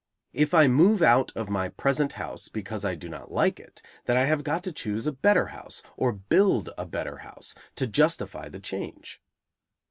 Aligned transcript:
If 0.33 0.55
I 0.55 0.67
move 0.67 1.03
out 1.03 1.31
of 1.35 1.47
my 1.47 1.69
present 1.69 2.13
house 2.13 2.49
because 2.49 2.83
I 2.83 2.95
do 2.95 3.07
not 3.07 3.31
like 3.31 3.59
it, 3.59 3.83
then 4.05 4.17
I 4.17 4.21
have 4.21 4.43
got 4.43 4.63
to 4.63 4.71
choose 4.71 5.05
a 5.05 5.11
better 5.11 5.45
house, 5.53 5.83
or 5.95 6.11
build 6.11 6.71
a 6.75 6.87
better 6.87 7.17
house, 7.17 7.53
to 7.75 7.85
justify 7.85 8.49
the 8.49 8.59
change. 8.59 9.21